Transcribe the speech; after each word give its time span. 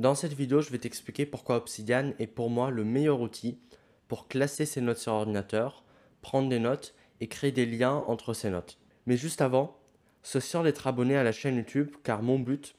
Dans 0.00 0.14
cette 0.14 0.32
vidéo, 0.32 0.62
je 0.62 0.70
vais 0.70 0.78
t'expliquer 0.78 1.26
pourquoi 1.26 1.56
Obsidian 1.56 2.14
est 2.18 2.26
pour 2.26 2.48
moi 2.48 2.70
le 2.70 2.84
meilleur 2.84 3.20
outil 3.20 3.58
pour 4.08 4.28
classer 4.28 4.64
ses 4.64 4.80
notes 4.80 4.96
sur 4.96 5.12
ordinateur, 5.12 5.84
prendre 6.22 6.48
des 6.48 6.58
notes 6.58 6.94
et 7.20 7.28
créer 7.28 7.52
des 7.52 7.66
liens 7.66 8.02
entre 8.06 8.32
ces 8.32 8.48
notes. 8.48 8.78
Mais 9.04 9.18
juste 9.18 9.42
avant, 9.42 9.76
sois 10.22 10.40
sûr 10.40 10.62
d'être 10.62 10.86
abonné 10.86 11.18
à 11.18 11.22
la 11.22 11.32
chaîne 11.32 11.58
YouTube 11.58 11.90
car 12.02 12.22
mon 12.22 12.38
but 12.38 12.74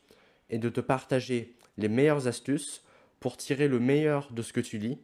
est 0.50 0.58
de 0.58 0.68
te 0.70 0.82
partager 0.82 1.56
les 1.78 1.90
meilleures 1.90 2.26
astuces 2.26 2.84
pour 3.20 3.38
tirer 3.38 3.68
le 3.68 3.80
meilleur 3.80 4.32
de 4.32 4.42
ce 4.42 4.52
que 4.52 4.60
tu 4.60 4.80
lis, 4.80 4.98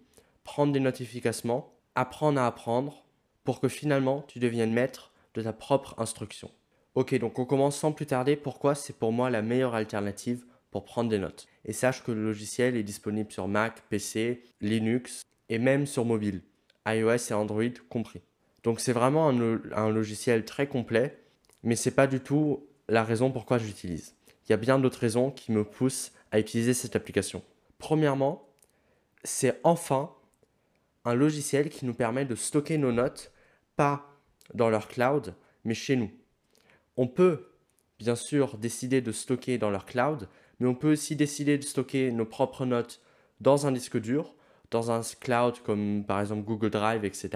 prendre 0.44 0.74
des 0.74 0.80
notes 0.80 1.02
efficacement, 1.02 1.72
apprendre 1.94 2.42
à 2.42 2.48
apprendre 2.48 3.06
pour 3.44 3.60
que 3.60 3.68
finalement 3.68 4.24
tu 4.28 4.40
deviennes 4.40 4.74
maître 4.74 5.12
de 5.36 5.44
ta 5.44 5.54
propre 5.54 5.94
instruction. 6.00 6.50
Ok, 6.96 7.14
donc 7.20 7.38
on 7.38 7.46
commence 7.46 7.78
sans 7.78 7.92
plus 7.92 8.08
tarder 8.08 8.36
pourquoi 8.36 8.74
c'est 8.74 8.98
pour 8.98 9.12
moi 9.12 9.30
la 9.30 9.44
meilleure 9.44 9.76
alternative 9.76 10.46
pour 10.72 10.84
prendre 10.84 11.12
des 11.12 11.20
notes? 11.20 11.48
Et 11.68 11.74
sache 11.74 12.04
que 12.04 12.12
le 12.12 12.24
logiciel 12.24 12.76
est 12.76 12.84
disponible 12.84 13.32
sur 13.32 13.48
Mac, 13.48 13.84
PC, 13.90 14.44
Linux 14.62 15.22
et 15.50 15.60
même 15.60 15.86
sur 15.86 16.06
mobile, 16.06 16.42
iOS 16.88 17.30
et 17.30 17.34
Android 17.34 17.64
compris. 17.90 18.22
Donc 18.64 18.80
c'est 18.80 18.94
vraiment 18.94 19.30
un, 19.30 19.90
logiciel 19.90 20.46
très 20.46 20.68
complet, 20.68 21.22
mais 21.64 21.76
c'est 21.76 21.92
pas 21.92 22.08
du 22.08 22.20
tout 22.20 22.68
la 22.88 23.04
raison 23.04 23.32
pourquoi 23.32 23.58
j'utilise. 23.58 24.16
Il 24.46 24.52
y 24.52 24.54
a 24.54 24.58
bien 24.58 24.80
d'autres 24.80 25.00
raisons 25.00 25.32
qui 25.32 25.52
me 25.52 25.64
poussent 25.64 26.12
à 26.32 26.40
utiliser 26.40 26.74
cette 26.74 26.96
application. 26.96 27.44
Premièrement, 27.78 28.50
c'est 29.24 29.60
enfin 29.64 30.14
un 31.06 31.16
logiciel 31.16 31.70
qui 31.70 31.86
nous 31.86 31.94
permet 31.94 32.26
de 32.26 32.36
stocker 32.36 32.78
nos 32.78 32.92
notes, 32.92 33.32
pas 33.76 34.14
dans 34.54 34.70
leur 34.70 34.88
cloud, 34.88 35.36
mais 35.64 35.74
chez 35.74 35.96
nous. 35.96 36.12
On 36.96 37.08
peut 37.08 37.52
bien 38.00 38.16
sûr 38.16 38.58
décider 38.58 39.02
de 39.02 39.12
stocker 39.12 39.58
dans 39.58 39.70
leur 39.70 39.86
cloud, 39.86 40.28
mais 40.60 40.68
on 40.68 40.76
peut 40.76 40.92
aussi 40.92 41.16
décider 41.16 41.58
de 41.58 41.64
stocker 41.64 42.12
nos 42.12 42.26
propres 42.26 42.66
notes 42.66 43.02
dans 43.42 43.68
un 43.68 43.72
disque 43.72 44.00
dur, 44.00 44.34
dans 44.72 44.92
un 44.92 45.02
cloud 45.20 45.60
comme 45.64 46.04
par 46.06 46.20
exemple 46.20 46.44
Google 46.44 46.70
Drive, 46.70 47.06
etc. 47.06 47.30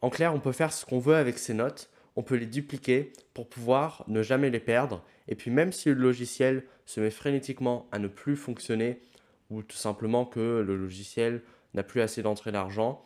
En 0.00 0.10
clair, 0.10 0.34
on 0.34 0.40
peut 0.40 0.52
faire 0.52 0.72
ce 0.72 0.84
qu'on 0.84 0.98
veut 0.98 1.16
avec 1.16 1.38
ces 1.38 1.54
notes, 1.54 1.90
on 2.16 2.22
peut 2.22 2.36
les 2.36 2.46
dupliquer 2.46 3.12
pour 3.34 3.48
pouvoir 3.48 4.04
ne 4.08 4.22
jamais 4.22 4.50
les 4.50 4.60
perdre. 4.60 5.02
Et 5.28 5.34
puis 5.34 5.50
même 5.50 5.72
si 5.72 5.88
le 5.88 5.94
logiciel 5.94 6.64
se 6.86 7.00
met 7.00 7.10
frénétiquement 7.10 7.88
à 7.92 7.98
ne 7.98 8.08
plus 8.08 8.36
fonctionner, 8.36 9.02
ou 9.50 9.62
tout 9.62 9.76
simplement 9.76 10.24
que 10.24 10.62
le 10.66 10.76
logiciel 10.76 11.42
n'a 11.74 11.82
plus 11.82 12.00
assez 12.00 12.22
d'entrée 12.22 12.52
d'argent 12.52 13.02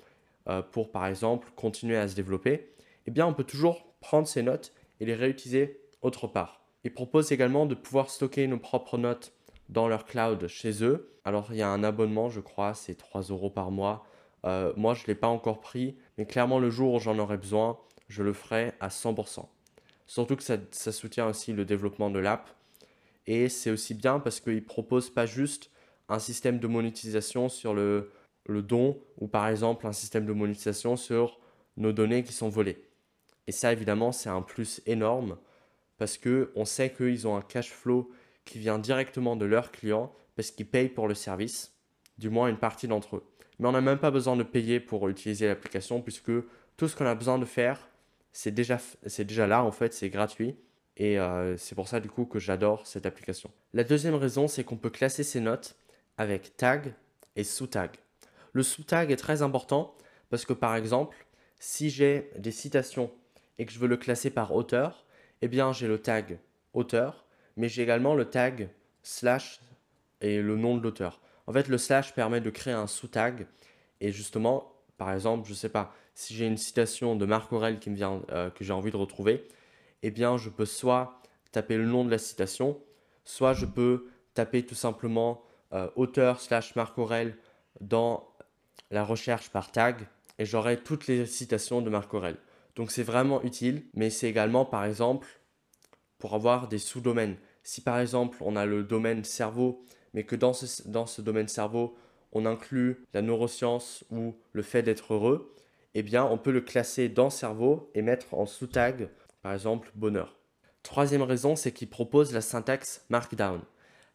euh, 0.48 0.62
pour 0.62 0.90
par 0.90 1.06
exemple 1.06 1.48
continuer 1.56 1.96
à 1.96 2.08
se 2.08 2.14
développer, 2.14 2.72
eh 3.06 3.10
bien 3.10 3.26
on 3.26 3.34
peut 3.34 3.44
toujours 3.44 3.86
prendre 4.00 4.26
ces 4.26 4.42
notes 4.42 4.72
et 5.00 5.06
les 5.06 5.14
réutiliser 5.14 5.80
autre 6.02 6.26
part. 6.26 6.64
Il 6.84 6.92
propose 6.92 7.32
également 7.32 7.66
de 7.66 7.74
pouvoir 7.74 8.10
stocker 8.10 8.46
nos 8.46 8.58
propres 8.58 8.98
notes 8.98 9.32
dans 9.68 9.88
leur 9.88 10.04
cloud 10.04 10.46
chez 10.48 10.84
eux. 10.84 11.10
Alors 11.24 11.48
il 11.52 11.56
y 11.56 11.62
a 11.62 11.68
un 11.68 11.84
abonnement, 11.84 12.28
je 12.28 12.40
crois, 12.40 12.74
c'est 12.74 12.94
3 12.94 13.22
euros 13.22 13.50
par 13.50 13.70
mois. 13.70 14.04
Euh, 14.44 14.72
moi, 14.76 14.94
je 14.94 15.02
ne 15.02 15.06
l'ai 15.06 15.14
pas 15.14 15.28
encore 15.28 15.60
pris, 15.60 15.96
mais 16.18 16.26
clairement, 16.26 16.58
le 16.58 16.70
jour 16.70 16.94
où 16.94 16.98
j'en 16.98 17.18
aurai 17.18 17.36
besoin, 17.36 17.78
je 18.08 18.22
le 18.22 18.32
ferai 18.32 18.72
à 18.80 18.88
100%. 18.88 19.46
Surtout 20.06 20.36
que 20.36 20.42
ça, 20.42 20.58
soutient 20.92 21.26
aussi 21.26 21.52
le 21.52 21.64
développement 21.64 22.10
de 22.10 22.18
l'app. 22.18 22.50
Et 23.26 23.48
c'est 23.48 23.70
aussi 23.70 23.94
bien 23.94 24.18
parce 24.18 24.40
qu'il 24.40 24.56
ne 24.56 24.60
propose 24.60 25.10
pas 25.10 25.26
juste 25.26 25.70
un 26.08 26.18
système 26.18 26.58
de 26.58 26.66
monétisation 26.66 27.48
sur 27.48 27.72
le, 27.72 28.10
le 28.46 28.62
don 28.62 29.00
ou 29.18 29.28
par 29.28 29.46
exemple 29.48 29.86
un 29.86 29.92
système 29.92 30.26
de 30.26 30.32
monétisation 30.32 30.96
sur 30.96 31.38
nos 31.76 31.92
données 31.92 32.24
qui 32.24 32.32
sont 32.32 32.48
volées. 32.48 32.84
Et 33.46 33.52
ça, 33.52 33.72
évidemment, 33.72 34.12
c'est 34.12 34.28
un 34.28 34.42
plus 34.42 34.82
énorme 34.86 35.38
parce 35.98 36.18
qu'on 36.18 36.64
sait 36.64 36.92
qu'ils 36.92 37.28
ont 37.28 37.36
un 37.36 37.42
cash 37.42 37.70
flow 37.70 38.10
qui 38.44 38.58
vient 38.58 38.78
directement 38.78 39.36
de 39.36 39.44
leurs 39.44 39.70
clients 39.70 40.12
parce 40.36 40.50
qu'ils 40.50 40.66
payent 40.66 40.88
pour 40.88 41.08
le 41.08 41.14
service, 41.14 41.74
du 42.18 42.30
moins 42.30 42.48
une 42.48 42.58
partie 42.58 42.88
d'entre 42.88 43.16
eux. 43.16 43.24
Mais 43.58 43.68
on 43.68 43.72
n'a 43.72 43.80
même 43.80 43.98
pas 43.98 44.10
besoin 44.10 44.36
de 44.36 44.42
payer 44.42 44.80
pour 44.80 45.08
utiliser 45.08 45.46
l'application 45.46 46.00
puisque 46.00 46.32
tout 46.76 46.88
ce 46.88 46.96
qu'on 46.96 47.06
a 47.06 47.14
besoin 47.14 47.38
de 47.38 47.44
faire, 47.44 47.88
c'est 48.32 48.50
déjà, 48.50 48.78
déjà 49.18 49.46
là 49.46 49.62
en 49.62 49.72
fait, 49.72 49.92
c'est 49.92 50.10
gratuit. 50.10 50.56
Et 50.96 51.18
euh, 51.18 51.56
c'est 51.56 51.74
pour 51.74 51.88
ça 51.88 52.00
du 52.00 52.08
coup 52.08 52.26
que 52.26 52.38
j'adore 52.38 52.86
cette 52.86 53.06
application. 53.06 53.50
La 53.72 53.84
deuxième 53.84 54.14
raison, 54.14 54.48
c'est 54.48 54.64
qu'on 54.64 54.76
peut 54.76 54.90
classer 54.90 55.22
ses 55.22 55.40
notes 55.40 55.76
avec 56.18 56.56
tag 56.56 56.94
et 57.36 57.44
sous-tag. 57.44 57.92
Le 58.52 58.62
sous-tag 58.62 59.10
est 59.10 59.16
très 59.16 59.42
important 59.42 59.96
parce 60.28 60.44
que 60.44 60.52
par 60.52 60.76
exemple, 60.76 61.26
si 61.58 61.88
j'ai 61.88 62.30
des 62.38 62.50
citations 62.50 63.10
et 63.58 63.64
que 63.64 63.72
je 63.72 63.78
veux 63.78 63.88
le 63.88 63.96
classer 63.96 64.30
par 64.30 64.54
auteur, 64.54 65.06
eh 65.40 65.48
bien 65.48 65.72
j'ai 65.72 65.88
le 65.88 65.98
tag 65.98 66.38
auteur 66.74 67.24
mais 67.56 67.68
j'ai 67.68 67.82
également 67.82 68.14
le 68.14 68.24
tag 68.24 68.68
slash 69.02 69.60
et 70.20 70.40
le 70.40 70.56
nom 70.56 70.76
de 70.76 70.82
l'auteur. 70.82 71.20
En 71.46 71.52
fait, 71.52 71.68
le 71.68 71.78
slash 71.78 72.14
permet 72.14 72.40
de 72.40 72.50
créer 72.50 72.74
un 72.74 72.86
sous-tag 72.86 73.46
et 74.00 74.12
justement, 74.12 74.72
par 74.98 75.12
exemple, 75.12 75.46
je 75.46 75.52
ne 75.52 75.56
sais 75.56 75.68
pas, 75.68 75.92
si 76.14 76.34
j'ai 76.34 76.46
une 76.46 76.56
citation 76.56 77.16
de 77.16 77.26
Marc 77.26 77.52
Aurel 77.52 77.78
qui 77.78 77.90
me 77.90 77.96
vient, 77.96 78.22
euh, 78.30 78.50
que 78.50 78.64
j'ai 78.64 78.72
envie 78.72 78.90
de 78.90 78.96
retrouver, 78.96 79.46
eh 80.02 80.10
bien, 80.10 80.36
je 80.36 80.50
peux 80.50 80.64
soit 80.64 81.20
taper 81.50 81.76
le 81.76 81.86
nom 81.86 82.04
de 82.04 82.10
la 82.10 82.18
citation, 82.18 82.78
soit 83.24 83.52
je 83.52 83.66
peux 83.66 84.08
taper 84.34 84.64
tout 84.64 84.74
simplement 84.74 85.42
euh, 85.72 85.88
auteur 85.96 86.40
slash 86.40 86.74
Marc 86.76 86.98
Aurel 86.98 87.36
dans 87.80 88.28
la 88.90 89.04
recherche 89.04 89.50
par 89.50 89.72
tag 89.72 90.06
et 90.38 90.44
j'aurai 90.44 90.76
toutes 90.76 91.06
les 91.06 91.26
citations 91.26 91.82
de 91.82 91.90
Marc 91.90 92.12
Aurel. 92.14 92.36
Donc 92.76 92.90
c'est 92.90 93.02
vraiment 93.02 93.42
utile, 93.42 93.84
mais 93.94 94.10
c'est 94.10 94.28
également 94.28 94.64
par 94.64 94.84
exemple 94.84 95.28
pour 96.22 96.34
avoir 96.34 96.68
des 96.68 96.78
sous-domaines. 96.78 97.34
Si 97.64 97.80
par 97.80 97.98
exemple 97.98 98.38
on 98.42 98.54
a 98.54 98.64
le 98.64 98.84
domaine 98.84 99.24
cerveau, 99.24 99.84
mais 100.14 100.22
que 100.22 100.36
dans 100.36 100.52
ce, 100.52 101.20
domaine 101.20 101.48
cerveau, 101.48 101.96
on 102.30 102.46
inclut 102.46 103.04
la 103.12 103.22
neuroscience 103.22 104.04
ou 104.12 104.36
le 104.52 104.62
fait 104.62 104.84
d'être 104.84 105.14
heureux, 105.14 105.52
eh 105.94 106.04
bien 106.04 106.24
on 106.24 106.38
peut 106.38 106.52
le 106.52 106.60
classer 106.60 107.08
dans 107.08 107.28
cerveau 107.28 107.90
et 107.96 108.02
mettre 108.02 108.34
en 108.34 108.46
sous-tag, 108.46 109.08
par 109.42 109.52
exemple, 109.52 109.90
bonheur. 109.96 110.38
Troisième 110.84 111.22
raison, 111.22 111.56
c'est 111.56 111.72
qu'il 111.72 111.90
propose 111.90 112.32
la 112.32 112.40
syntaxe 112.40 113.04
Markdown. 113.08 113.60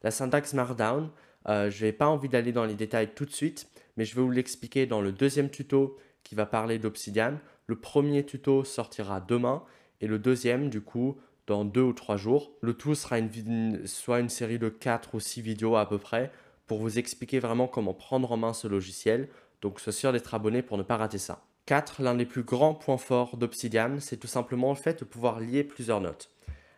La 0.01 0.12
syntaxe 0.12 0.53
Markdown, 0.53 1.12
euh, 1.50 1.69
je 1.69 1.88
n'ai 1.88 1.91
pas 1.91 2.07
envie 2.07 2.29
d'aller 2.29 2.53
dans 2.53 2.63
les 2.63 2.75
détails 2.75 3.13
tout 3.16 3.25
de 3.25 3.34
suite, 3.34 3.67
mais 3.97 4.06
je 4.06 4.16
vais 4.16 4.22
vous 4.22 4.31
l'expliquer 4.31 4.85
dans 4.85 5.01
le 5.01 5.12
deuxième 5.12 5.50
tuto 5.50 5.97
qui 6.23 6.35
va 6.35 6.46
parler 6.46 6.79
d'Obsidian. 6.79 7.38
Le 7.66 7.78
premier 7.78 8.25
tuto 8.25 8.63
sortira 8.63 9.19
demain 9.19 9.66
et 10.00 10.07
le 10.07 10.19
deuxième, 10.19 10.69
du 10.69 10.79
coup, 10.79 11.17
dans 11.47 11.66
deux 11.66 11.81
ou 11.81 11.94
trois 11.94 12.18
jours. 12.18 12.52
Le 12.62 12.74
tout 12.74 12.94
sera 12.94 13.18
une, 13.18 13.88
soit 13.88 14.19
une 14.19 14.30
série 14.30 14.59
de 14.59 14.69
quatre 14.69 15.16
ou 15.16 15.19
six 15.19 15.41
vidéos 15.41 15.78
à 15.78 15.88
peu 15.88 15.97
près 15.97 16.31
pour 16.68 16.80
vous 16.80 17.00
expliquer 17.00 17.40
vraiment 17.40 17.68
comment 17.68 17.94
prendre 17.94 18.31
en 18.31 18.38
main 18.38 18.53
ce 18.53 18.68
logiciel. 18.68 19.30
Donc 19.62 19.80
sois 19.80 19.94
sûr 19.94 20.12
d'être 20.12 20.34
abonné 20.34 20.62
pour 20.62 20.78
ne 20.78 20.84
pas 20.84 20.97
rater 20.97 21.18
ça. 21.18 21.44
4. 21.66 22.02
L'un 22.02 22.16
des 22.16 22.25
plus 22.25 22.44
grands 22.44 22.75
points 22.75 22.97
forts 22.97 23.38
d'Obsidian, 23.38 24.00
c'est 24.00 24.18
tout 24.18 24.28
simplement 24.28 24.69
le 24.69 24.78
fait 24.78 25.00
de 25.00 25.06
pouvoir 25.06 25.40
lier 25.40 25.63
plusieurs 25.63 26.02
notes. 26.02 26.30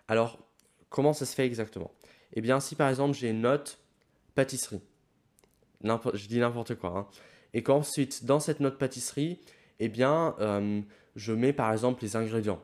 Alors, 0.07 0.39
comment 0.89 1.13
ça 1.13 1.25
se 1.25 1.35
fait 1.35 1.45
exactement? 1.45 1.91
Eh 2.33 2.41
bien, 2.41 2.59
si 2.59 2.75
par 2.75 2.89
exemple 2.89 3.15
j'ai 3.15 3.29
une 3.29 3.41
note 3.41 3.79
pâtisserie, 4.35 4.81
je 5.83 6.27
dis 6.27 6.39
n'importe 6.39 6.75
quoi, 6.75 6.89
hein, 6.97 7.07
et 7.53 7.63
qu'ensuite 7.63 8.25
dans 8.25 8.39
cette 8.39 8.59
note 8.59 8.77
pâtisserie, 8.77 9.39
eh 9.79 9.89
bien, 9.89 10.35
euh, 10.39 10.81
je 11.15 11.33
mets 11.33 11.53
par 11.53 11.71
exemple 11.71 12.03
les 12.03 12.15
ingrédients 12.15 12.61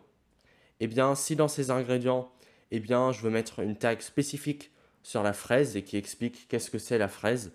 eh 0.79 0.87
bien, 0.87 1.15
si 1.15 1.35
dans 1.35 1.47
ces 1.47 1.71
ingrédients, 1.71 2.31
eh 2.71 2.79
bien, 2.79 3.11
je 3.11 3.21
veux 3.21 3.29
mettre 3.29 3.59
une 3.59 3.75
tag 3.75 4.01
spécifique 4.01 4.71
sur 5.03 5.23
la 5.23 5.33
fraise 5.33 5.77
et 5.77 5.83
qui 5.83 5.97
explique 5.97 6.47
qu'est-ce 6.47 6.71
que 6.71 6.79
c'est 6.79 6.97
la 6.97 7.07
fraise, 7.07 7.53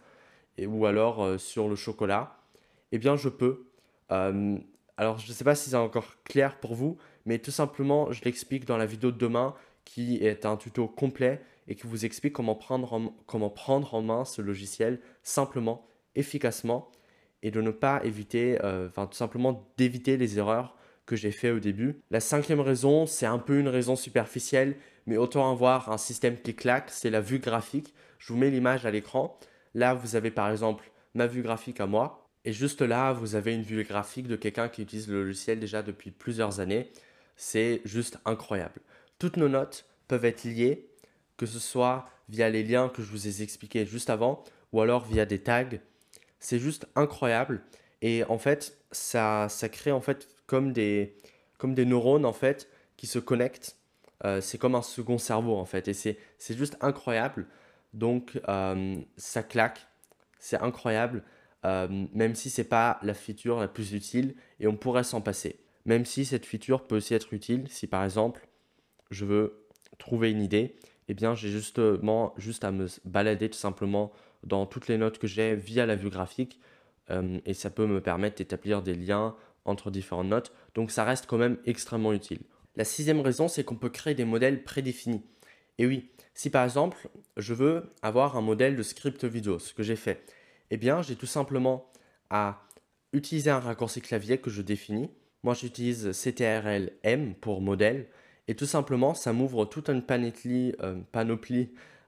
et, 0.56 0.66
ou 0.66 0.86
alors 0.86 1.22
euh, 1.22 1.38
sur 1.38 1.68
le 1.68 1.76
chocolat, 1.76 2.38
eh 2.92 2.98
bien, 2.98 3.16
je 3.16 3.28
peux. 3.28 3.66
Euh, 4.12 4.58
alors, 4.96 5.18
je 5.18 5.28
ne 5.28 5.32
sais 5.32 5.44
pas 5.44 5.54
si 5.54 5.70
c'est 5.70 5.76
encore 5.76 6.22
clair 6.24 6.58
pour 6.60 6.74
vous, 6.74 6.96
mais 7.26 7.38
tout 7.38 7.50
simplement, 7.50 8.12
je 8.12 8.22
l'explique 8.24 8.64
dans 8.64 8.76
la 8.76 8.86
vidéo 8.86 9.10
de 9.10 9.18
demain, 9.18 9.54
qui 9.84 10.16
est 10.24 10.46
un 10.46 10.56
tuto 10.56 10.86
complet 10.88 11.42
et 11.68 11.74
qui 11.74 11.86
vous 11.86 12.04
explique 12.04 12.32
comment 12.32 12.54
prendre 12.54 12.92
en, 12.92 13.14
comment 13.26 13.50
prendre 13.50 13.94
en 13.94 14.02
main 14.02 14.24
ce 14.24 14.42
logiciel 14.42 15.00
simplement, 15.22 15.86
efficacement, 16.14 16.90
et 17.42 17.50
de 17.50 17.60
ne 17.60 17.70
pas 17.70 18.00
éviter, 18.04 18.58
euh, 18.64 18.88
enfin 18.88 19.06
tout 19.06 19.16
simplement 19.16 19.66
d'éviter 19.76 20.16
les 20.16 20.38
erreurs 20.38 20.76
que 21.10 21.16
j'ai 21.16 21.32
fait 21.32 21.50
au 21.50 21.58
début. 21.58 21.96
La 22.12 22.20
cinquième 22.20 22.60
raison, 22.60 23.04
c'est 23.04 23.26
un 23.26 23.40
peu 23.40 23.58
une 23.58 23.66
raison 23.66 23.96
superficielle, 23.96 24.76
mais 25.06 25.16
autant 25.16 25.50
avoir 25.50 25.90
un 25.90 25.98
système 25.98 26.36
qui 26.36 26.54
claque, 26.54 26.88
c'est 26.88 27.10
la 27.10 27.20
vue 27.20 27.40
graphique. 27.40 27.92
Je 28.20 28.32
vous 28.32 28.38
mets 28.38 28.48
l'image 28.48 28.86
à 28.86 28.92
l'écran. 28.92 29.36
Là, 29.74 29.92
vous 29.92 30.14
avez 30.14 30.30
par 30.30 30.48
exemple 30.48 30.92
ma 31.14 31.26
vue 31.26 31.42
graphique 31.42 31.80
à 31.80 31.86
moi. 31.86 32.28
Et 32.44 32.52
juste 32.52 32.80
là, 32.80 33.12
vous 33.12 33.34
avez 33.34 33.52
une 33.52 33.64
vue 33.64 33.82
graphique 33.82 34.28
de 34.28 34.36
quelqu'un 34.36 34.68
qui 34.68 34.82
utilise 34.82 35.08
le 35.08 35.24
logiciel 35.24 35.58
déjà 35.58 35.82
depuis 35.82 36.12
plusieurs 36.12 36.60
années. 36.60 36.92
C'est 37.34 37.80
juste 37.84 38.18
incroyable. 38.24 38.80
Toutes 39.18 39.36
nos 39.36 39.48
notes 39.48 39.86
peuvent 40.06 40.24
être 40.24 40.44
liées, 40.44 40.90
que 41.36 41.46
ce 41.46 41.58
soit 41.58 42.08
via 42.28 42.48
les 42.50 42.62
liens 42.62 42.88
que 42.88 43.02
je 43.02 43.10
vous 43.10 43.26
ai 43.26 43.42
expliqués 43.42 43.84
juste 43.84 44.10
avant, 44.10 44.44
ou 44.72 44.80
alors 44.80 45.04
via 45.04 45.26
des 45.26 45.40
tags. 45.40 45.80
C'est 46.38 46.60
juste 46.60 46.86
incroyable. 46.94 47.62
Et 48.00 48.22
en 48.28 48.38
fait, 48.38 48.78
ça, 48.92 49.48
ça 49.48 49.68
crée 49.68 49.90
en 49.90 50.00
fait 50.00 50.28
comme 50.50 50.72
des, 50.72 51.14
comme 51.58 51.74
des 51.74 51.84
neurones 51.84 52.24
en 52.24 52.32
fait 52.32 52.68
qui 52.96 53.06
se 53.06 53.20
connectent. 53.20 53.76
Euh, 54.24 54.40
c'est 54.40 54.58
comme 54.58 54.74
un 54.74 54.82
second 54.82 55.16
cerveau 55.16 55.56
en 55.56 55.64
fait 55.64 55.86
et 55.86 55.94
c'est 55.94 56.18
juste 56.56 56.76
incroyable. 56.80 57.46
Donc 57.94 58.40
euh, 58.48 58.96
ça 59.16 59.44
claque 59.44 59.86
c'est 60.40 60.60
incroyable, 60.60 61.22
euh, 61.64 61.86
même 62.12 62.34
si 62.34 62.50
c'est 62.50 62.64
pas 62.64 62.98
la 63.02 63.14
feature 63.14 63.60
la 63.60 63.68
plus 63.68 63.92
utile 63.92 64.34
et 64.58 64.66
on 64.66 64.74
pourrait 64.74 65.04
s'en 65.04 65.20
passer. 65.20 65.60
Même 65.84 66.04
si 66.04 66.24
cette 66.24 66.46
feature 66.46 66.84
peut 66.84 66.96
aussi 66.96 67.14
être 67.14 67.32
utile 67.32 67.66
si 67.68 67.86
par 67.86 68.02
exemple 68.02 68.48
je 69.12 69.24
veux 69.24 69.66
trouver 69.98 70.32
une 70.32 70.42
idée, 70.42 70.74
eh 71.06 71.14
bien 71.14 71.36
j'ai 71.36 71.50
justement 71.50 72.34
juste 72.38 72.64
à 72.64 72.72
me 72.72 72.88
balader 73.04 73.48
tout 73.50 73.58
simplement 73.58 74.10
dans 74.42 74.66
toutes 74.66 74.88
les 74.88 74.98
notes 74.98 75.18
que 75.18 75.28
j'ai 75.28 75.54
via 75.54 75.86
la 75.86 75.94
vue 75.94 76.10
graphique 76.10 76.58
et 77.44 77.54
ça 77.54 77.70
peut 77.70 77.86
me 77.86 78.00
permettre 78.00 78.36
d'établir 78.36 78.82
des 78.82 78.94
liens 78.94 79.34
entre 79.64 79.90
différentes 79.90 80.28
notes. 80.28 80.52
Donc 80.74 80.90
ça 80.90 81.04
reste 81.04 81.26
quand 81.26 81.38
même 81.38 81.58
extrêmement 81.64 82.12
utile. 82.12 82.40
La 82.76 82.84
sixième 82.84 83.20
raison, 83.20 83.48
c'est 83.48 83.64
qu'on 83.64 83.76
peut 83.76 83.88
créer 83.88 84.14
des 84.14 84.24
modèles 84.24 84.62
prédéfinis. 84.64 85.22
Et 85.78 85.86
oui, 85.86 86.10
si 86.34 86.50
par 86.50 86.64
exemple, 86.64 87.08
je 87.36 87.54
veux 87.54 87.92
avoir 88.02 88.36
un 88.36 88.40
modèle 88.40 88.76
de 88.76 88.82
script 88.82 89.24
vidéo, 89.24 89.58
ce 89.58 89.74
que 89.74 89.82
j'ai 89.82 89.96
fait, 89.96 90.24
eh 90.70 90.76
bien, 90.76 91.02
j'ai 91.02 91.16
tout 91.16 91.26
simplement 91.26 91.90
à 92.30 92.62
utiliser 93.12 93.50
un 93.50 93.58
raccourci 93.58 94.00
clavier 94.00 94.38
que 94.38 94.50
je 94.50 94.62
définis. 94.62 95.10
Moi, 95.42 95.54
j'utilise 95.54 96.12
CTRL 96.12 96.92
M 97.02 97.34
pour 97.34 97.60
modèle. 97.60 98.08
Et 98.46 98.54
tout 98.54 98.66
simplement, 98.66 99.14
ça 99.14 99.32
m'ouvre 99.32 99.64
toute 99.64 99.88
une 99.88 100.02
panoplie, 100.02 100.74
euh, 100.82 101.00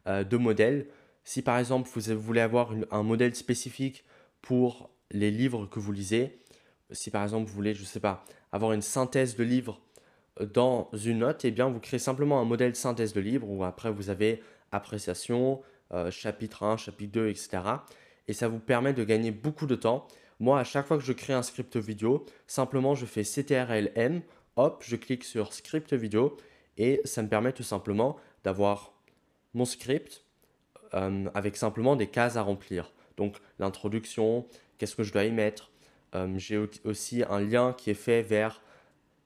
euh, 0.07 0.25
de 0.25 0.37
modèles. 0.37 0.87
Si 1.25 1.43
par 1.43 1.59
exemple, 1.59 1.89
vous 1.95 2.21
voulez 2.21 2.41
avoir 2.41 2.75
un 2.91 3.03
modèle 3.03 3.35
spécifique 3.35 4.05
pour 4.41 4.91
les 5.13 5.31
livres 5.31 5.67
que 5.67 5.79
vous 5.79 5.93
lisez, 5.93 6.39
si 6.93 7.11
par 7.11 7.23
exemple, 7.23 7.49
vous 7.49 7.55
voulez, 7.55 7.75
je 7.75 7.83
ne 7.83 7.87
sais 7.87 8.00
pas, 8.00 8.25
avoir 8.53 8.73
une 8.73 8.83
synthèse 8.83 9.37
de 9.37 9.44
livres 9.44 9.81
dans 10.41 10.89
une 10.93 11.19
note, 11.19 11.44
eh 11.44 11.50
bien, 11.50 11.69
vous 11.69 11.81
créez 11.81 11.99
simplement 11.99 12.41
un 12.41 12.44
modèle 12.44 12.75
synthèse 12.75 13.12
de 13.12 13.21
livre 13.21 13.49
où 13.49 13.65
après 13.65 13.91
vous 13.91 14.11
avez 14.11 14.43
appréciation, 14.71 15.61
euh, 15.93 16.11
chapitre 16.11 16.62
1, 16.62 16.79
chapitre 16.79 17.12
2, 17.12 17.29
etc. 17.29 17.61
Et 18.29 18.33
ça 18.33 18.49
vous 18.49 18.59
permet 18.59 18.94
de 18.94 19.05
gagner 19.05 19.31
beaucoup 19.31 19.67
de 19.67 19.75
temps. 19.75 20.09
Moi, 20.41 20.59
à 20.59 20.65
chaque 20.65 20.87
fois 20.87 20.97
que 20.97 21.05
je 21.05 21.12
crée 21.12 21.35
un 21.35 21.43
script 21.43 21.77
vidéo, 21.77 22.25
simplement 22.47 22.94
je 22.94 23.06
fais 23.06 23.23
CTRL-M, 23.23 24.23
hop, 24.56 24.83
je 24.87 24.97
clique 24.97 25.25
sur 25.25 25.53
script 25.53 25.93
vidéo 25.93 26.37
et 26.79 27.00
ça 27.05 27.23
me 27.23 27.29
permet 27.29 27.53
tout 27.53 27.62
simplement 27.62 28.17
d'avoir 28.43 28.94
mon 29.55 29.65
script 29.65 30.25
euh, 30.94 31.29
avec 31.35 31.56
simplement 31.56 31.97
des 31.97 32.06
cases 32.06 32.37
à 32.37 32.43
remplir. 32.43 32.93
Donc 33.17 33.37
l'introduction, 33.59 34.47
qu'est-ce 34.79 34.97
que 34.97 35.03
je 35.03 35.12
dois 35.12 35.25
y 35.25 35.31
mettre. 35.31 35.72
Euh, 36.14 36.32
j'ai 36.37 36.59
aussi 36.85 37.23
un 37.29 37.41
lien 37.41 37.75
qui 37.76 37.91
est 37.91 37.94
fait 37.94 38.23
vers 38.23 38.61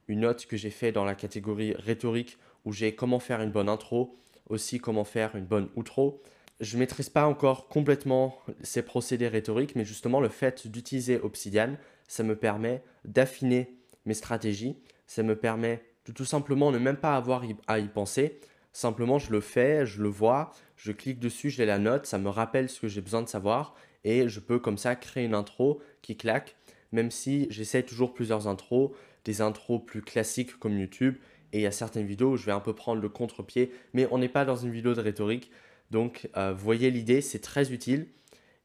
une 0.09 0.21
note 0.21 0.47
que 0.47 0.57
j'ai 0.57 0.71
fait 0.71 0.93
dans 0.93 1.05
la 1.05 1.15
catégorie 1.15 1.75
rhétorique 1.75 2.39
où 2.65 2.73
j'ai 2.73 2.95
comment 2.95 3.19
faire 3.19 3.41
une 3.41 3.51
bonne 3.51 3.69
intro, 3.69 4.17
aussi 4.49 4.79
comment 4.79 5.05
faire 5.05 5.35
une 5.37 5.45
bonne 5.47 5.69
outro. 5.77 6.23
Je 6.61 6.77
ne 6.77 6.81
maîtrise 6.81 7.09
pas 7.09 7.27
encore 7.27 7.69
complètement 7.69 8.39
ces 8.63 8.83
procédés 8.83 9.29
rhétoriques, 9.29 9.77
mais 9.77 9.85
justement 9.85 10.21
le 10.21 10.29
fait 10.29 10.67
d'utiliser 10.67 11.19
Obsidian, 11.19 11.77
ça 12.09 12.23
me 12.23 12.37
permet 12.37 12.83
d'affiner 13.05 13.77
mes 14.05 14.15
stratégies, 14.15 14.77
ça 15.07 15.23
me 15.23 15.37
permet 15.37 15.83
de 16.07 16.13
tout 16.13 16.25
simplement 16.25 16.71
ne 16.71 16.79
même 16.79 16.97
pas 16.97 17.17
avoir 17.17 17.43
à 17.67 17.79
y 17.79 17.89
penser, 17.89 18.41
simplement 18.73 19.19
je 19.19 19.33
le 19.33 19.41
fais, 19.41 19.85
je 19.87 20.03
le 20.03 20.09
vois, 20.09 20.53
je 20.77 20.93
clique 20.93 21.19
dessus, 21.19 21.51
j'ai 21.51 21.67
la 21.67 21.79
note, 21.79 22.07
ça 22.07 22.19
me 22.19 22.29
rappelle 22.29 22.69
ce 22.69 22.81
que 22.81 22.89
j'ai 22.89 23.01
besoin 23.01 23.23
de 23.23 23.29
savoir 23.29 23.75
et 24.05 24.29
je 24.29 24.41
peux 24.41 24.59
comme 24.59 24.79
ça 24.79 24.95
créer 24.95 25.25
une 25.25 25.35
intro 25.35 25.81
qui 26.01 26.17
claque, 26.17 26.57
même 26.97 27.11
si 27.11 27.47
j'essaie 27.51 27.83
toujours 27.83 28.15
plusieurs 28.15 28.49
intros, 28.49 28.91
des 29.25 29.43
intros 29.43 29.85
plus 29.85 30.01
classiques 30.01 30.59
comme 30.59 30.79
YouTube. 30.79 31.17
Et 31.53 31.59
il 31.59 31.63
y 31.63 31.67
a 31.67 31.73
certaines 31.73 32.07
vidéos 32.07 32.33
où 32.33 32.37
je 32.37 32.47
vais 32.47 32.53
un 32.53 32.61
peu 32.61 32.75
prendre 32.75 33.01
le 33.01 33.09
contre-pied, 33.09 33.71
mais 33.93 34.09
on 34.11 34.19
n'est 34.19 34.31
pas 34.31 34.45
dans 34.45 34.57
une 34.57 34.71
vidéo 34.71 34.95
de 34.95 35.01
rhétorique. 35.01 35.51
Donc, 35.91 36.29
euh, 36.37 36.53
voyez 36.57 36.91
l'idée, 36.91 37.21
c'est 37.21 37.39
très 37.39 37.73
utile 37.73 38.09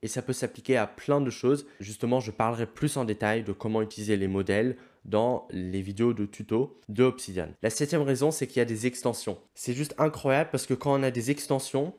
et 0.01 0.07
ça 0.07 0.22
peut 0.22 0.33
s'appliquer 0.33 0.78
à 0.78 0.88
plein 0.88 1.22
de 1.22 1.30
choses. 1.30 1.68
Justement, 1.80 2.19
je 2.19 2.31
parlerai 2.31 2.66
plus 2.66 2.98
en 2.98 3.06
détail 3.06 3.44
de 3.44 3.51
comment 3.51 3.81
utiliser 3.81 4.18
les 4.18 4.28
modèles 4.28 4.77
dans 5.06 5.48
les 5.51 5.81
vidéos 5.81 6.13
de 6.13 6.25
tuto 6.25 6.80
de 6.89 7.04
Obsidian. 7.04 7.50
La 7.62 7.69
septième 7.69 8.01
raison, 8.01 8.31
c'est 8.31 8.48
qu'il 8.48 8.57
y 8.57 8.62
a 8.62 8.66
des 8.66 8.88
extensions. 8.88 9.38
C'est 9.54 9.74
juste 9.74 9.94
incroyable 9.98 10.50
parce 10.51 10.66
que 10.66 10.74
quand 10.74 10.98
on 10.98 11.04
a 11.04 11.12
des 11.12 11.31
extensions, 11.31 11.94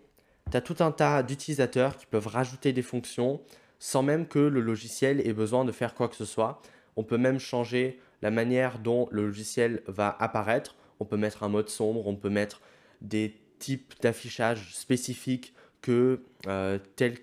tu 0.51 0.57
as 0.57 0.61
tout 0.61 0.77
un 0.81 0.93
tas 0.93 1.23
d'utilisateurs 1.23 1.97
qui 1.97 2.07
peuvent 2.07 2.27
rajouter 2.27 2.73
des 2.73 2.83
fonctions 2.83 3.41
sans 3.85 4.05
même 4.05 4.29
que 4.29 4.39
le 4.39 4.61
logiciel 4.61 5.27
ait 5.27 5.33
besoin 5.33 5.65
de 5.65 5.73
faire 5.73 5.97
quoi 5.97 6.07
que 6.07 6.15
ce 6.15 6.25
soit. 6.25 6.63
On 6.95 7.03
peut 7.03 7.19
même 7.19 7.41
changer 7.41 7.99
la 8.23 8.31
manière 8.31 8.79
dont 8.79 9.09
le 9.11 9.27
logiciel 9.27 9.83
va 9.89 10.17
apparaître. 10.21 10.77
On 11.01 11.05
peut 11.05 11.17
mettre 11.17 11.43
un 11.43 11.49
mode 11.49 11.69
sombre, 11.69 12.07
on 12.07 12.15
peut 12.15 12.31
mettre 12.31 12.61
des 13.01 13.37
types 13.59 13.95
d'affichage 14.01 14.73
spécifiques 14.73 15.53
que 15.81 16.21
euh, 16.47 16.79
tel 16.95 17.17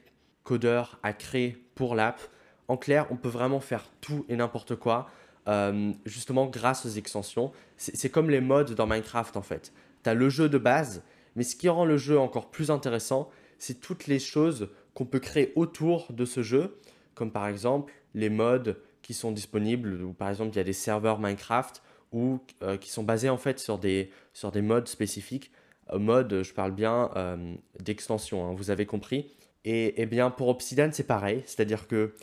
codeur 0.44 1.00
a 1.02 1.14
créé 1.14 1.64
pour 1.76 1.96
l'app. 1.96 2.20
En 2.68 2.76
clair, 2.76 3.08
on 3.10 3.16
peut 3.16 3.30
vraiment 3.30 3.62
faire 3.62 3.86
tout 4.02 4.26
et 4.28 4.36
n'importe 4.36 4.76
quoi, 4.76 5.10
euh, 5.48 5.94
justement 6.06 6.46
grâce 6.46 6.86
aux 6.86 6.90
extensions. 6.90 7.54
C'est 7.78 8.10
comme 8.10 8.30
les 8.30 8.42
modes 8.42 8.74
dans 8.74 8.86
Minecraft 8.86 9.38
en 9.38 9.44
fait. 9.44 9.72
Tu 10.04 10.10
as 10.10 10.14
le 10.14 10.28
jeu 10.28 10.50
de 10.50 10.58
base, 10.58 11.04
mais 11.38 11.44
ce 11.44 11.56
qui 11.56 11.70
rend 11.70 11.86
le 11.86 11.96
jeu 11.96 12.20
encore 12.20 12.52
plus 12.52 12.70
intéressant, 12.70 13.30
c'est 13.60 13.80
toutes 13.80 14.08
les 14.08 14.20
choses 14.20 14.68
qu'on 15.00 15.06
peut 15.06 15.20
créer 15.20 15.54
autour 15.56 16.12
de 16.12 16.26
ce 16.26 16.44
jeu, 16.44 16.78
comme 17.16 17.32
par 17.32 17.48
exemple 17.48 17.94
les 18.16 18.30
modes 18.30 18.82
qui 19.02 19.14
sont 19.14 19.32
disponibles, 19.32 20.04
ou 20.04 20.12
par 20.12 20.28
exemple 20.28 20.52
il 20.54 20.58
y 20.58 20.60
a 20.60 20.66
des 20.66 20.74
serveurs 20.74 21.20
Minecraft 21.20 21.82
ou 22.12 22.42
euh, 22.64 22.76
qui 22.76 22.90
sont 22.90 23.04
basés 23.04 23.30
en 23.30 23.38
fait 23.38 23.60
sur 23.60 23.78
des, 23.78 24.12
sur 24.34 24.52
des 24.52 24.62
modes 24.62 24.90
spécifiques. 24.90 25.54
Euh, 25.94 26.44
je 26.44 26.54
parle 26.54 26.74
bien 26.74 27.12
euh, 27.16 27.56
d'extension, 27.80 28.46
hein, 28.46 28.54
vous 28.54 28.72
avez 28.72 28.86
compris. 28.86 29.32
Et, 29.64 30.02
et, 30.02 30.06
bien 30.06 30.32
pour 30.32 30.50
Obsidian 30.50 30.90
c'est 30.92 31.08
pareil, 31.08 31.44
c'est-à-dire 31.46 31.88
que 31.88 32.14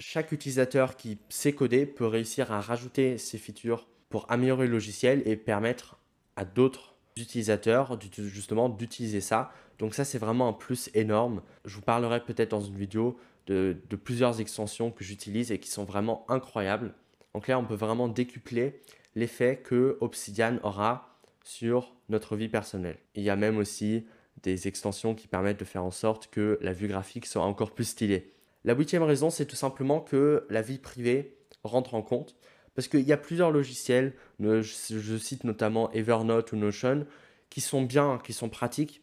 chaque 0.00 0.32
utilisateur 0.32 0.96
qui 0.96 1.18
sait 1.28 1.52
coder 1.52 1.86
peut 1.86 2.06
réussir 2.06 2.50
à 2.50 2.60
rajouter 2.60 3.16
ces 3.16 3.38
features 3.38 3.86
pour 4.08 4.28
améliorer 4.28 4.66
le 4.66 4.72
logiciel 4.72 5.22
et 5.24 5.36
permettre 5.36 6.00
à 6.34 6.44
d'autres 6.44 6.93
utilisateurs 7.16 7.98
justement 8.18 8.68
d'utiliser 8.68 9.20
ça. 9.20 9.52
Donc 9.78 9.94
ça 9.94 10.04
c'est 10.04 10.18
vraiment 10.18 10.48
un 10.48 10.52
plus 10.52 10.90
énorme. 10.94 11.42
Je 11.64 11.76
vous 11.76 11.82
parlerai 11.82 12.20
peut-être 12.20 12.50
dans 12.50 12.60
une 12.60 12.76
vidéo 12.76 13.16
de, 13.46 13.76
plusieurs 14.02 14.40
extensions 14.40 14.90
que 14.90 15.04
j'utilise 15.04 15.52
et 15.52 15.58
qui 15.58 15.68
sont 15.68 15.84
vraiment 15.84 16.24
incroyables. 16.28 16.94
En 17.34 17.40
clair, 17.40 17.58
on 17.58 17.64
peut 17.64 17.74
vraiment 17.74 18.08
décupler 18.08 18.80
l'effet 19.14 19.60
que 19.62 19.98
Obsidian 20.00 20.58
aura 20.62 21.18
sur 21.44 21.94
notre 22.08 22.36
vie 22.36 22.48
personnelle. 22.48 22.98
Il 23.14 23.22
y 23.22 23.30
a 23.30 23.36
même 23.36 23.58
aussi 23.58 24.06
des 24.42 24.66
extensions 24.68 25.14
qui 25.14 25.28
permettent 25.28 25.60
de 25.60 25.64
faire 25.64 25.84
en 25.84 25.90
sorte 25.90 26.28
que 26.28 26.58
la 26.62 26.72
vue 26.72 26.88
graphique 26.88 27.26
soit 27.26 27.42
encore 27.42 27.72
plus 27.72 27.84
stylée. 27.84 28.32
La 28.64 28.74
huitième 28.74 29.02
raison, 29.02 29.30
c'est 29.30 29.46
tout 29.46 29.56
simplement 29.56 30.00
que 30.00 30.46
la 30.48 30.62
vie 30.62 30.78
privée 30.78 31.36
rentre 31.64 31.94
en 31.94 32.02
compte. 32.02 32.34
Parce 32.74 32.88
qu'il 32.88 33.02
y 33.02 33.12
a 33.12 33.16
plusieurs 33.16 33.50
logiciels, 33.50 34.14
je, 34.40 35.16
cite 35.16 35.44
notamment 35.44 35.90
Evernote 35.92 36.52
ou 36.52 36.56
Notion, 36.56 37.06
qui 37.50 37.60
sont 37.60 37.82
bien, 37.82 38.18
qui 38.22 38.32
sont 38.32 38.48
pratiques, 38.48 39.02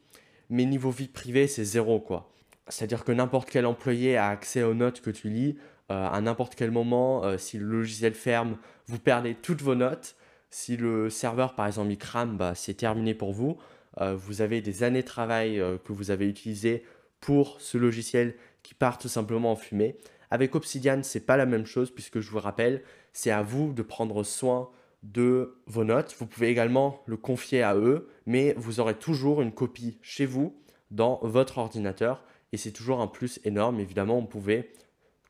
mais 0.49 0.65
niveau 0.65 0.91
vie 0.91 1.07
privée, 1.07 1.47
c'est 1.47 1.63
zéro 1.63 1.99
quoi. 1.99 2.31
C'est-à-dire 2.67 3.03
que 3.03 3.11
n'importe 3.11 3.49
quel 3.49 3.65
employé 3.65 4.17
a 4.17 4.27
accès 4.27 4.63
aux 4.63 4.73
notes 4.73 5.01
que 5.01 5.09
tu 5.09 5.29
lis. 5.29 5.57
Euh, 5.91 6.07
à 6.07 6.21
n'importe 6.21 6.55
quel 6.55 6.71
moment, 6.71 7.25
euh, 7.25 7.37
si 7.37 7.57
le 7.57 7.65
logiciel 7.65 8.13
ferme, 8.13 8.57
vous 8.87 8.99
perdez 8.99 9.35
toutes 9.35 9.61
vos 9.61 9.75
notes. 9.75 10.15
Si 10.49 10.77
le 10.77 11.09
serveur, 11.09 11.53
par 11.53 11.67
exemple, 11.67 11.91
il 11.91 11.97
crame, 11.97 12.37
bah, 12.37 12.53
c'est 12.55 12.75
terminé 12.75 13.13
pour 13.13 13.33
vous. 13.33 13.57
Euh, 13.99 14.15
vous 14.15 14.41
avez 14.41 14.61
des 14.61 14.83
années 14.83 15.01
de 15.01 15.07
travail 15.07 15.61
que 15.83 15.91
vous 15.91 16.11
avez 16.11 16.27
utilisées 16.27 16.85
pour 17.19 17.59
ce 17.59 17.77
logiciel 17.77 18.35
qui 18.63 18.73
part 18.73 18.97
tout 18.97 19.09
simplement 19.09 19.51
en 19.51 19.55
fumée. 19.55 19.97
Avec 20.31 20.55
Obsidian, 20.55 21.01
c'est 21.03 21.25
pas 21.25 21.37
la 21.37 21.45
même 21.45 21.65
chose 21.65 21.91
puisque 21.91 22.21
je 22.21 22.31
vous 22.31 22.39
rappelle, 22.39 22.83
c'est 23.13 23.31
à 23.31 23.43
vous 23.43 23.73
de 23.73 23.81
prendre 23.81 24.23
soin 24.23 24.69
de 25.03 25.57
vos 25.67 25.83
notes. 25.83 26.15
Vous 26.17 26.25
pouvez 26.25 26.47
également 26.47 27.03
le 27.05 27.17
confier 27.17 27.61
à 27.61 27.75
eux, 27.75 28.07
mais 28.25 28.53
vous 28.57 28.79
aurez 28.79 28.95
toujours 28.95 29.41
une 29.41 29.51
copie 29.51 29.97
chez 30.01 30.25
vous 30.25 30.55
dans 30.89 31.19
votre 31.21 31.57
ordinateur 31.57 32.23
et 32.53 32.57
c'est 32.57 32.71
toujours 32.71 33.01
un 33.01 33.07
plus 33.07 33.39
énorme. 33.43 33.79
Évidemment, 33.79 34.17
on 34.17 34.25
pouvait, 34.25 34.71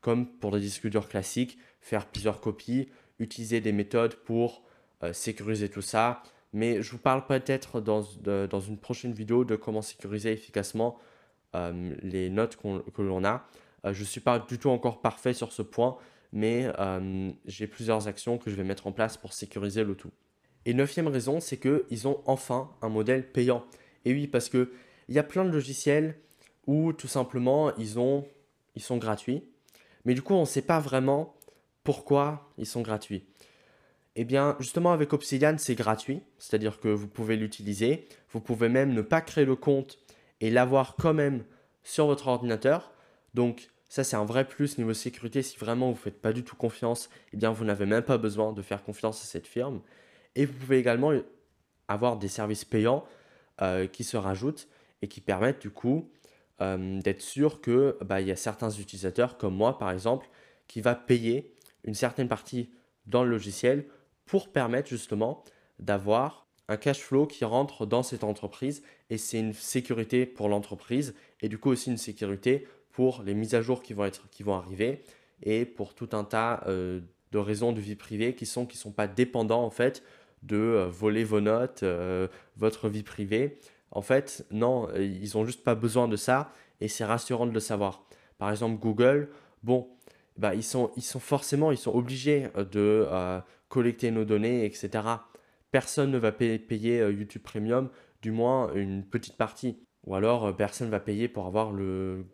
comme 0.00 0.26
pour 0.26 0.52
des 0.52 0.60
disques 0.60 0.88
durs 0.88 1.08
classiques, 1.08 1.58
faire 1.80 2.06
plusieurs 2.06 2.40
copies, 2.40 2.88
utiliser 3.18 3.60
des 3.60 3.72
méthodes 3.72 4.14
pour 4.14 4.62
euh, 5.02 5.12
sécuriser 5.12 5.68
tout 5.68 5.82
ça. 5.82 6.22
Mais 6.52 6.82
je 6.82 6.92
vous 6.92 6.98
parle 6.98 7.26
peut-être 7.26 7.80
dans, 7.80 8.04
dans, 8.22 8.60
une 8.60 8.78
prochaine 8.78 9.12
vidéo 9.12 9.44
de 9.44 9.56
comment 9.56 9.82
sécuriser 9.82 10.32
efficacement 10.32 10.98
euh, 11.54 11.94
les 12.02 12.28
notes 12.28 12.56
que 12.56 13.02
l'on 13.02 13.24
a. 13.24 13.46
Euh, 13.84 13.92
je 13.92 14.00
ne 14.00 14.06
suis 14.06 14.20
pas 14.20 14.38
du 14.38 14.58
tout 14.58 14.70
encore 14.70 15.00
parfait 15.00 15.34
sur 15.34 15.52
ce 15.52 15.62
point, 15.62 15.96
mais 16.32 16.66
j'ai 17.44 17.66
plusieurs 17.66 18.08
actions 18.08 18.38
que 18.38 18.50
je 18.50 18.56
vais 18.56 18.64
mettre 18.64 18.86
en 18.86 18.92
place 18.92 19.16
pour 19.16 19.32
sécuriser 19.34 19.84
le 19.84 19.94
tout. 19.94 20.10
Et 20.64 20.74
neuvième 20.74 21.08
raison, 21.08 21.40
c'est 21.40 21.58
qu'ils 21.58 22.08
ont 22.08 22.22
enfin 22.26 22.70
un 22.80 22.88
modèle 22.88 23.30
payant. 23.30 23.64
Et 24.04 24.12
oui, 24.12 24.26
parce 24.26 24.48
qu'il 24.48 24.68
y 25.08 25.18
a 25.18 25.22
plein 25.22 25.44
de 25.44 25.50
logiciels 25.50 26.16
ou 26.66 26.92
tout 26.92 27.08
simplement 27.08 27.74
ils 27.76 27.88
sont 27.88 28.96
gratuits. 28.96 29.44
Mais 30.04 30.14
du 30.14 30.22
coup, 30.22 30.34
on 30.34 30.40
ne 30.40 30.46
sait 30.46 30.62
pas 30.62 30.80
vraiment 30.80 31.34
pourquoi 31.84 32.52
ils 32.58 32.66
sont 32.66 32.82
gratuits. 32.82 33.26
Eh 34.14 34.24
bien, 34.24 34.56
justement, 34.60 34.92
avec 34.92 35.12
Obsidian, 35.12 35.56
c'est 35.58 35.74
gratuit, 35.74 36.22
c'est-à-dire 36.38 36.80
que 36.80 36.88
vous 36.88 37.08
pouvez 37.08 37.36
l'utiliser. 37.36 38.06
Vous 38.30 38.40
pouvez 38.40 38.68
même 38.68 38.92
ne 38.92 39.02
pas 39.02 39.20
créer 39.20 39.44
le 39.44 39.56
compte 39.56 39.98
et 40.40 40.50
l'avoir 40.50 40.96
quand 40.96 41.14
même 41.14 41.44
sur 41.82 42.06
votre 42.06 42.28
ordinateur. 42.28 42.92
Donc, 43.34 43.70
Ça, 43.92 44.04
c'est 44.04 44.16
un 44.16 44.24
vrai 44.24 44.48
plus 44.48 44.78
niveau 44.78 44.94
sécurité. 44.94 45.42
Si 45.42 45.58
vraiment 45.58 45.88
vous 45.88 45.98
ne 45.98 45.98
faites 45.98 46.22
pas 46.22 46.32
du 46.32 46.44
tout 46.44 46.56
confiance, 46.56 47.10
eh 47.34 47.36
bien, 47.36 47.50
vous 47.50 47.66
n'avez 47.66 47.84
même 47.84 48.02
pas 48.02 48.16
besoin 48.16 48.54
de 48.54 48.62
faire 48.62 48.82
confiance 48.82 49.20
à 49.20 49.26
cette 49.26 49.46
firme. 49.46 49.82
Et 50.34 50.46
vous 50.46 50.54
pouvez 50.54 50.78
également 50.78 51.12
avoir 51.88 52.16
des 52.16 52.28
services 52.28 52.64
payants 52.64 53.04
euh, 53.60 53.86
qui 53.86 54.02
se 54.02 54.16
rajoutent 54.16 54.66
et 55.02 55.08
qui 55.08 55.20
permettent 55.20 55.60
du 55.60 55.68
coup 55.68 56.10
euh, 56.62 57.02
d'être 57.02 57.20
sûr 57.20 57.60
que 57.60 57.98
bah, 58.00 58.22
il 58.22 58.28
y 58.28 58.30
a 58.30 58.36
certains 58.36 58.70
utilisateurs 58.70 59.36
comme 59.36 59.54
moi 59.54 59.76
par 59.76 59.90
exemple 59.90 60.26
qui 60.68 60.80
va 60.80 60.94
payer 60.94 61.54
une 61.84 61.92
certaine 61.92 62.28
partie 62.28 62.70
dans 63.04 63.24
le 63.24 63.28
logiciel 63.28 63.84
pour 64.24 64.52
permettre 64.52 64.88
justement 64.88 65.44
d'avoir 65.80 66.46
un 66.68 66.78
cash 66.78 67.00
flow 67.00 67.26
qui 67.26 67.44
rentre 67.44 67.84
dans 67.84 68.02
cette 68.02 68.24
entreprise 68.24 68.82
et 69.10 69.18
c'est 69.18 69.38
une 69.38 69.52
sécurité 69.52 70.24
pour 70.24 70.48
l'entreprise 70.48 71.14
et 71.42 71.50
du 71.50 71.58
coup 71.58 71.68
aussi 71.68 71.90
une 71.90 71.98
sécurité 71.98 72.66
pour 72.92 73.22
les 73.22 73.34
mises 73.34 73.54
à 73.54 73.62
jour 73.62 73.82
qui 73.82 73.94
vont, 73.94 74.04
être, 74.04 74.28
qui 74.30 74.42
vont 74.42 74.54
arriver 74.54 75.02
et 75.42 75.64
pour 75.64 75.94
tout 75.94 76.10
un 76.12 76.24
tas 76.24 76.62
euh, 76.66 77.00
de 77.32 77.38
raisons 77.38 77.72
de 77.72 77.80
vie 77.80 77.96
privée 77.96 78.34
qui 78.34 78.46
sont 78.46 78.66
qui 78.66 78.76
sont 78.76 78.92
pas 78.92 79.08
dépendants 79.08 79.64
en 79.64 79.70
fait 79.70 80.02
de 80.42 80.56
euh, 80.56 80.86
voler 80.88 81.24
vos 81.24 81.40
notes, 81.40 81.82
euh, 81.82 82.28
votre 82.56 82.88
vie 82.88 83.02
privée. 83.02 83.58
En 83.90 84.02
fait, 84.02 84.46
non, 84.50 84.88
ils 84.96 85.36
ont 85.36 85.44
juste 85.44 85.64
pas 85.64 85.74
besoin 85.74 86.08
de 86.08 86.16
ça 86.16 86.50
et 86.80 86.88
c'est 86.88 87.04
rassurant 87.04 87.46
de 87.46 87.52
le 87.52 87.60
savoir. 87.60 88.04
Par 88.38 88.50
exemple, 88.50 88.80
Google, 88.80 89.28
bon, 89.62 89.88
bah, 90.38 90.54
ils, 90.54 90.62
sont, 90.62 90.90
ils 90.96 91.02
sont 91.02 91.20
forcément 91.20 91.70
ils 91.70 91.76
sont 91.76 91.94
obligés 91.94 92.48
de 92.56 93.06
collecter 93.68 94.10
nos 94.10 94.24
données, 94.24 94.64
etc. 94.64 94.90
Personne 95.70 96.10
ne 96.10 96.16
va 96.16 96.32
payer 96.32 97.00
YouTube 97.10 97.42
Premium, 97.42 97.90
du 98.22 98.30
moins 98.30 98.72
une 98.72 99.04
petite 99.04 99.36
partie. 99.36 99.76
Ou 100.06 100.14
alors 100.14 100.56
personne 100.56 100.86
ne 100.86 100.90
va 100.90 100.98
payer 100.98 101.28
pour 101.28 101.46
avoir 101.46 101.70
le 101.70 102.24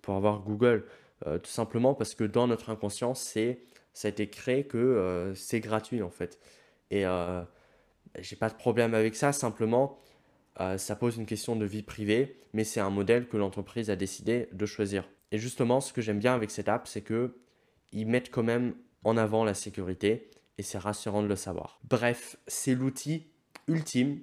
pour 0.00 0.14
avoir 0.14 0.40
Google. 0.40 0.84
Euh, 1.26 1.38
tout 1.38 1.50
simplement 1.50 1.94
parce 1.94 2.14
que 2.14 2.24
dans 2.24 2.46
notre 2.46 2.70
inconscient, 2.70 3.14
c'est, 3.14 3.60
ça 3.92 4.08
a 4.08 4.10
été 4.10 4.28
créé 4.28 4.64
que 4.64 4.78
euh, 4.78 5.34
c'est 5.34 5.60
gratuit 5.60 6.02
en 6.02 6.10
fait. 6.10 6.40
Et 6.90 7.06
euh, 7.06 7.42
j'ai 8.18 8.36
pas 8.36 8.48
de 8.48 8.54
problème 8.54 8.94
avec 8.94 9.14
ça, 9.14 9.32
simplement 9.32 9.98
ça 10.76 10.94
pose 10.94 11.16
une 11.16 11.24
question 11.24 11.56
de 11.56 11.64
vie 11.64 11.82
privée, 11.82 12.36
mais 12.52 12.62
c'est 12.62 12.78
un 12.78 12.90
modèle 12.90 13.26
que 13.26 13.38
l'entreprise 13.38 13.88
a 13.88 13.96
décidé 13.96 14.48
de 14.52 14.66
choisir. 14.66 15.08
Et 15.32 15.38
justement, 15.38 15.80
ce 15.80 15.94
que 15.94 16.02
j'aime 16.02 16.18
bien 16.18 16.34
avec 16.34 16.50
cette 16.50 16.68
app, 16.68 16.86
c'est 16.86 17.00
que 17.00 17.34
ils 17.90 18.06
mettent 18.06 18.30
quand 18.30 18.42
même 18.42 18.74
en 19.02 19.16
avant 19.16 19.44
la 19.44 19.54
sécurité 19.54 20.30
et 20.58 20.62
c'est 20.62 20.78
rassurant 20.78 21.22
de 21.22 21.26
le 21.26 21.36
savoir. 21.36 21.80
Bref, 21.84 22.36
c'est 22.46 22.74
l'outil 22.74 23.26
ultime 23.66 24.20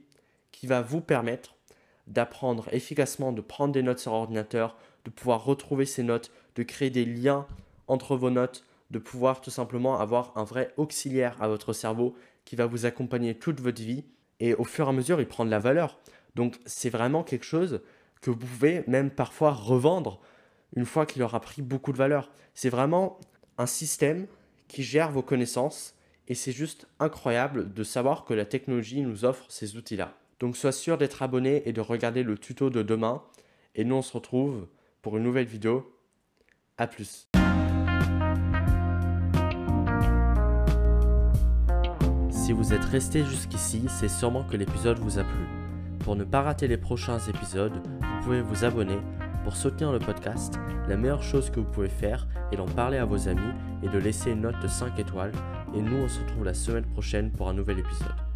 qui 0.52 0.68
va 0.68 0.82
vous 0.82 1.02
permettre 1.02 1.56
d'apprendre 2.08 2.68
efficacement, 2.74 3.32
de 3.32 3.42
prendre 3.42 3.74
des 3.74 3.84
notes 3.84 4.00
sur 4.00 4.14
ordinateur, 4.14 4.78
de 5.10 5.14
pouvoir 5.14 5.44
retrouver 5.44 5.86
ces 5.86 6.04
notes, 6.04 6.32
de 6.56 6.62
créer 6.62 6.92
des 6.92 7.04
liens 7.04 7.48
entre 7.88 8.16
vos 8.16 8.30
notes, 8.30 8.64
de 8.92 9.00
pouvoir 9.00 9.42
tout 9.42 9.50
simplement 9.50 10.00
avoir 10.00 10.38
un 10.38 10.44
vrai 10.44 10.72
auxiliaire 10.78 11.36
à 11.42 11.48
votre 11.48 11.74
cerveau 11.74 12.16
qui 12.46 12.56
va 12.56 12.68
vous 12.68 12.86
accompagner 12.86 13.34
toute 13.34 13.60
votre 13.60 13.82
vie 13.82 14.06
et 14.40 14.54
au 14.54 14.64
fur 14.64 14.86
et 14.86 14.90
à 14.90 14.94
mesure 14.94 15.20
il 15.20 15.28
prend 15.28 15.46
de 15.46 15.50
la 15.50 15.58
valeur. 15.58 16.00
Donc 16.36 16.60
c'est 16.66 16.92
vraiment 16.92 17.24
quelque 17.24 17.46
chose 17.46 17.82
que 18.22 18.30
vous 18.30 18.38
pouvez 18.38 18.84
même 18.86 19.10
parfois 19.10 19.52
revendre 19.52 20.22
une 20.76 20.86
fois 20.86 21.08
qu'il 21.08 21.24
aura 21.24 21.40
pris 21.40 21.64
beaucoup 21.64 21.92
de 21.92 21.98
valeur. 21.98 22.30
C'est 22.54 22.70
vraiment 22.70 23.20
un 23.58 23.66
système 23.66 24.28
qui 24.68 24.84
gère 24.84 25.12
vos 25.12 25.24
connaissances 25.24 25.96
et 26.28 26.36
c'est 26.36 26.52
juste 26.52 26.88
incroyable 27.00 27.74
de 27.74 27.84
savoir 27.84 28.26
que 28.26 28.36
la 28.36 28.46
technologie 28.46 29.02
nous 29.02 29.26
offre 29.26 29.46
ces 29.50 29.76
outils-là. 29.76 30.14
Donc 30.40 30.56
sois 30.56 30.72
sûr 30.72 31.00
d'être 31.00 31.24
abonné 31.24 31.68
et 31.68 31.74
de 31.74 31.82
regarder 31.82 32.22
le 32.22 32.38
tuto 32.38 32.70
de 32.70 32.84
demain 32.84 33.24
et 33.74 33.84
nous 33.84 33.96
on 33.96 34.02
se 34.04 34.14
retrouve 34.14 34.68
pour 35.02 35.18
une 35.18 35.24
nouvelle 35.24 35.46
vidéo. 35.46 35.96
A 36.78 36.88
plus. 36.88 37.28
Si 42.30 42.54
vous 42.54 42.74
êtes 42.74 42.86
resté 42.86 43.24
jusqu'ici, 43.24 43.84
c'est 43.88 44.08
sûrement 44.08 44.44
que 44.44 44.58
l'épisode 44.58 44.98
vous 45.00 45.20
a 45.20 45.24
plu. 45.24 45.46
Pour 46.00 46.16
ne 46.16 46.24
pas 46.24 46.42
rater 46.42 46.68
les 46.68 46.78
prochains 46.78 47.20
épisodes, 47.20 47.86
vous 48.02 48.24
pouvez 48.24 48.42
vous 48.42 48.66
abonner. 48.66 48.98
Pour 49.44 49.56
soutenir 49.56 49.92
le 49.92 50.00
podcast, 50.00 50.56
la 50.88 50.98
meilleure 50.98 51.24
chose 51.24 51.50
que 51.50 51.60
vous 51.60 51.72
pouvez 51.72 51.90
faire 51.90 52.28
est 52.52 52.58
d'en 52.58 52.66
parler 52.66 52.98
à 52.98 53.06
vos 53.06 53.28
amis 53.28 53.54
et 53.84 53.90
de 53.90 53.98
laisser 54.00 54.32
une 54.32 54.42
note 54.42 54.60
de 54.62 54.68
5 54.68 54.98
étoiles. 55.00 55.32
Et 55.76 55.82
nous, 55.82 55.98
on 55.98 56.08
se 56.08 56.20
retrouve 56.22 56.46
la 56.46 56.54
semaine 56.54 56.86
prochaine 56.86 57.32
pour 57.32 57.50
un 57.50 57.54
nouvel 57.54 57.80
épisode. 57.80 58.29